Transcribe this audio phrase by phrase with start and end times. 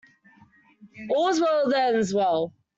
[1.11, 2.55] All's well that ends well.